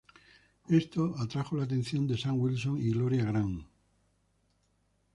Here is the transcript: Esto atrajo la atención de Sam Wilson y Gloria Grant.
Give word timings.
Esto 0.69 1.13
atrajo 1.19 1.55
la 1.57 1.65
atención 1.65 2.07
de 2.07 2.17
Sam 2.17 2.39
Wilson 2.39 2.81
y 2.81 2.89
Gloria 2.89 3.23
Grant. 3.23 3.67